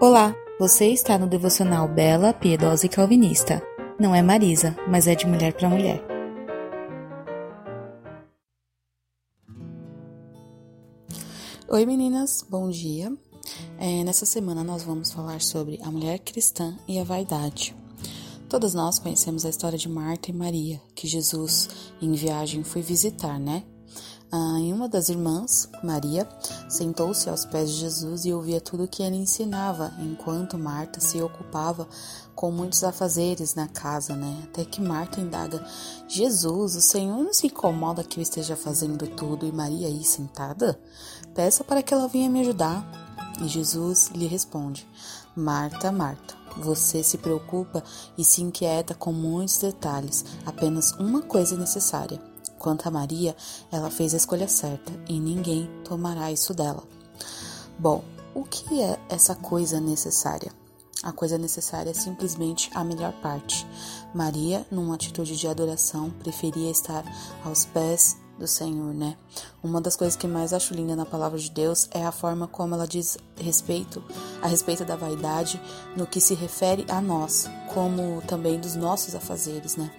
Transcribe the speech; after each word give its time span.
Olá, 0.00 0.32
você 0.60 0.92
está 0.92 1.18
no 1.18 1.26
devocional 1.26 1.88
Bela, 1.88 2.32
Piedosa 2.32 2.86
e 2.86 2.88
Calvinista. 2.88 3.60
Não 3.98 4.14
é 4.14 4.22
Marisa, 4.22 4.76
mas 4.86 5.08
é 5.08 5.14
de 5.16 5.26
mulher 5.26 5.52
para 5.54 5.68
mulher. 5.68 6.00
Oi 11.66 11.84
meninas, 11.84 12.46
bom 12.48 12.70
dia. 12.70 13.12
É, 13.76 14.04
nessa 14.04 14.24
semana 14.24 14.62
nós 14.62 14.84
vamos 14.84 15.10
falar 15.10 15.40
sobre 15.40 15.80
a 15.82 15.90
mulher 15.90 16.20
cristã 16.20 16.78
e 16.86 17.00
a 17.00 17.02
vaidade. 17.02 17.74
Todas 18.48 18.74
nós 18.74 19.00
conhecemos 19.00 19.44
a 19.44 19.48
história 19.48 19.76
de 19.76 19.88
Marta 19.88 20.30
e 20.30 20.32
Maria, 20.32 20.80
que 20.94 21.08
Jesus, 21.08 21.90
em 22.00 22.12
viagem, 22.12 22.62
foi 22.62 22.82
visitar, 22.82 23.40
né? 23.40 23.64
Ah, 24.30 24.60
e 24.60 24.70
uma 24.74 24.88
das 24.88 25.08
irmãs, 25.08 25.70
Maria, 25.82 26.28
sentou-se 26.68 27.30
aos 27.30 27.46
pés 27.46 27.70
de 27.70 27.76
Jesus 27.76 28.26
e 28.26 28.32
ouvia 28.32 28.60
tudo 28.60 28.84
o 28.84 28.88
que 28.88 29.02
ele 29.02 29.16
ensinava, 29.16 29.90
enquanto 29.98 30.58
Marta 30.58 31.00
se 31.00 31.20
ocupava 31.22 31.88
com 32.34 32.50
muitos 32.50 32.84
afazeres 32.84 33.54
na 33.54 33.66
casa, 33.66 34.14
né? 34.14 34.42
Até 34.44 34.66
que 34.66 34.82
Marta 34.82 35.18
indaga: 35.18 35.64
Jesus, 36.06 36.76
o 36.76 36.80
Senhor 36.82 37.16
não 37.16 37.32
se 37.32 37.46
incomoda 37.46 38.04
que 38.04 38.20
eu 38.20 38.22
esteja 38.22 38.54
fazendo 38.54 39.06
tudo 39.06 39.46
e 39.46 39.52
Maria 39.52 39.88
aí 39.88 40.04
sentada? 40.04 40.78
Peça 41.34 41.64
para 41.64 41.82
que 41.82 41.94
ela 41.94 42.06
venha 42.06 42.28
me 42.28 42.40
ajudar. 42.40 42.86
E 43.40 43.48
Jesus 43.48 44.10
lhe 44.14 44.26
responde: 44.26 44.86
Marta, 45.34 45.90
Marta. 45.90 46.36
Você 46.58 47.02
se 47.04 47.18
preocupa 47.18 47.84
e 48.16 48.24
se 48.24 48.42
inquieta 48.42 48.92
com 48.92 49.12
muitos 49.12 49.58
detalhes, 49.58 50.24
apenas 50.44 50.90
uma 50.92 51.22
coisa 51.22 51.54
é 51.54 51.58
necessária. 51.58 52.20
Quanto 52.58 52.86
a 52.88 52.90
Maria, 52.90 53.36
ela 53.70 53.90
fez 53.90 54.14
a 54.14 54.16
escolha 54.16 54.48
certa 54.48 54.92
e 55.08 55.20
ninguém 55.20 55.70
tomará 55.84 56.30
isso 56.32 56.52
dela. 56.52 56.82
Bom, 57.78 58.02
o 58.34 58.44
que 58.44 58.82
é 58.82 58.98
essa 59.08 59.34
coisa 59.34 59.80
necessária? 59.80 60.52
A 61.02 61.12
coisa 61.12 61.38
necessária 61.38 61.90
é 61.90 61.94
simplesmente 61.94 62.70
a 62.74 62.82
melhor 62.82 63.12
parte. 63.22 63.66
Maria, 64.12 64.66
numa 64.70 64.96
atitude 64.96 65.36
de 65.36 65.46
adoração, 65.46 66.10
preferia 66.10 66.70
estar 66.70 67.04
aos 67.44 67.64
pés 67.64 68.16
do 68.38 68.46
Senhor, 68.46 68.94
né? 68.94 69.16
Uma 69.62 69.80
das 69.80 69.96
coisas 69.96 70.16
que 70.16 70.26
mais 70.26 70.52
acho 70.52 70.74
linda 70.74 70.94
na 70.94 71.04
palavra 71.04 71.38
de 71.38 71.50
Deus 71.50 71.88
é 71.90 72.04
a 72.04 72.12
forma 72.12 72.46
como 72.46 72.74
ela 72.74 72.86
diz 72.86 73.18
respeito 73.36 74.02
a 74.40 74.46
respeito 74.46 74.84
da 74.84 74.96
vaidade 74.96 75.60
no 75.96 76.06
que 76.06 76.20
se 76.20 76.34
refere 76.34 76.84
a 76.88 77.00
nós, 77.00 77.48
como 77.74 78.22
também 78.22 78.58
dos 78.58 78.74
nossos 78.74 79.14
afazeres, 79.14 79.76
né? 79.76 79.90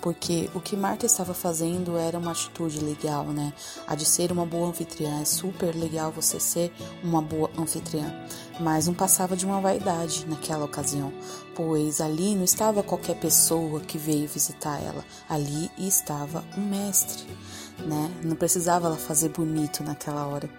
Porque 0.00 0.48
o 0.54 0.60
que 0.60 0.76
Marta 0.76 1.06
estava 1.06 1.34
fazendo 1.34 1.96
era 1.96 2.18
uma 2.18 2.30
atitude 2.30 2.80
legal, 2.80 3.24
né? 3.24 3.52
A 3.86 3.94
de 3.94 4.04
ser 4.04 4.30
uma 4.30 4.46
boa 4.46 4.68
anfitriã. 4.68 5.20
É 5.20 5.24
super 5.24 5.74
legal 5.74 6.12
você 6.12 6.38
ser 6.38 6.72
uma 7.02 7.20
boa 7.20 7.50
anfitriã. 7.58 8.12
Mas 8.60 8.86
não 8.86 8.94
passava 8.94 9.36
de 9.36 9.46
uma 9.46 9.60
vaidade 9.60 10.26
naquela 10.26 10.64
ocasião, 10.64 11.12
pois 11.54 12.00
ali 12.00 12.34
não 12.34 12.44
estava 12.44 12.82
qualquer 12.82 13.16
pessoa 13.16 13.80
que 13.80 13.96
veio 13.96 14.26
visitar 14.28 14.82
ela. 14.82 15.04
Ali 15.28 15.70
estava 15.78 16.44
um 16.56 16.62
mestre, 16.62 17.24
né? 17.78 18.10
Não 18.22 18.34
precisava 18.34 18.86
ela 18.86 18.96
fazer 18.96 19.28
bonito 19.28 19.84
naquela 19.84 20.26
hora. 20.26 20.50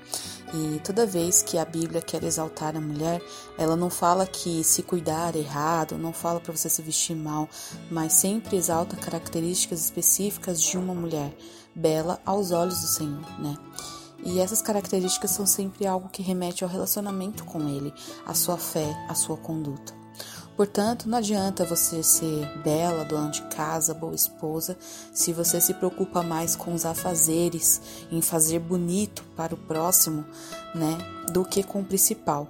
E 0.53 0.79
toda 0.79 1.05
vez 1.05 1.43
que 1.43 1.57
a 1.59 1.65
Bíblia 1.65 2.01
quer 2.01 2.23
exaltar 2.23 2.75
a 2.75 2.81
mulher, 2.81 3.21
ela 3.57 3.75
não 3.75 3.89
fala 3.89 4.25
que 4.25 4.63
se 4.63 4.81
cuidar 4.81 5.35
é 5.35 5.39
errado, 5.39 5.97
não 5.97 6.11
fala 6.11 6.39
para 6.39 6.55
você 6.55 6.67
se 6.67 6.81
vestir 6.81 7.15
mal, 7.15 7.47
mas 7.91 8.13
sempre 8.13 8.57
exalta 8.57 8.95
características 8.95 9.83
específicas 9.83 10.59
de 10.61 10.75
uma 10.75 10.95
mulher, 10.95 11.35
bela 11.75 12.19
aos 12.25 12.51
olhos 12.51 12.81
do 12.81 12.87
Senhor, 12.87 13.39
né? 13.39 13.55
E 14.23 14.39
essas 14.39 14.61
características 14.61 15.31
são 15.31 15.45
sempre 15.45 15.85
algo 15.85 16.09
que 16.09 16.21
remete 16.21 16.63
ao 16.63 16.69
relacionamento 16.69 17.45
com 17.45 17.69
Ele, 17.69 17.93
à 18.25 18.33
sua 18.33 18.57
fé, 18.57 18.93
à 19.07 19.13
sua 19.13 19.37
conduta. 19.37 19.93
Portanto, 20.59 21.07
não 21.07 21.19
adianta 21.19 21.63
você 21.63 22.03
ser 22.03 22.45
bela, 22.61 23.05
dona 23.05 23.29
de 23.29 23.43
casa, 23.43 23.93
boa 23.93 24.13
esposa, 24.13 24.77
se 25.13 25.31
você 25.31 25.61
se 25.61 25.73
preocupa 25.73 26.21
mais 26.21 26.53
com 26.53 26.73
os 26.73 26.85
afazeres, 26.85 27.81
em 28.11 28.21
fazer 28.21 28.59
bonito 28.59 29.23
para 29.37 29.53
o 29.53 29.57
próximo, 29.57 30.25
né, 30.75 30.97
do 31.31 31.45
que 31.45 31.63
com 31.63 31.79
o 31.79 31.85
principal. 31.85 32.49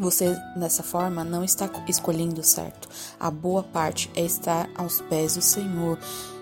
Você, 0.00 0.36
dessa 0.56 0.82
forma, 0.82 1.22
não 1.22 1.44
está 1.44 1.70
escolhendo 1.86 2.42
certo. 2.42 2.88
A 3.20 3.30
boa 3.30 3.62
parte 3.62 4.10
é 4.16 4.22
estar 4.22 4.68
aos 4.74 5.00
pés 5.02 5.36
do 5.36 5.42
Senhor 5.42 5.96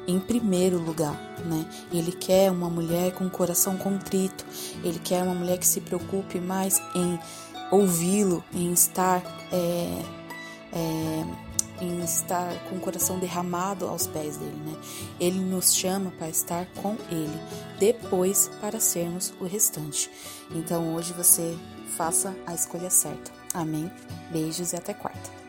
em 0.09 0.19
primeiro 0.19 0.79
lugar, 0.79 1.21
né? 1.45 1.67
Ele 1.93 2.13
quer 2.13 2.51
uma 2.51 2.71
mulher 2.71 3.13
com 3.13 3.29
coração 3.29 3.77
contrito, 3.77 4.47
ele 4.83 4.99
quer 4.99 5.23
uma 5.23 5.35
mulher 5.35 5.59
que 5.59 5.67
se 5.67 5.83
preocupe 5.83 6.41
mais 6.41 6.81
em 6.95 7.21
ouvi-lo, 7.71 8.43
em 8.55 8.73
estar 8.73 9.23
é, 9.53 10.03
é, 10.77 11.85
em 11.85 12.05
estar 12.05 12.53
com 12.69 12.77
o 12.77 12.81
coração 12.81 13.19
derramado 13.19 13.87
aos 13.87 14.07
pés 14.07 14.37
dele, 14.37 14.57
né? 14.65 14.77
Ele 15.19 15.41
nos 15.41 15.75
chama 15.75 16.11
para 16.13 16.29
estar 16.29 16.67
com 16.83 16.97
ele, 17.11 17.41
depois 17.79 18.51
para 18.61 18.79
sermos 18.81 19.33
o 19.41 19.45
restante. 19.45 20.11
Então 20.51 20.95
hoje 20.95 21.13
você 21.13 21.57
faça 21.97 22.37
a 22.47 22.55
escolha 22.55 22.91
certa. 22.91 23.33
Amém? 23.55 23.91
Beijos 24.31 24.73
e 24.73 24.77
até 24.77 24.93
quarta. 24.93 25.46